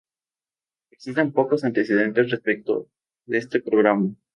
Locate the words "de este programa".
3.27-4.15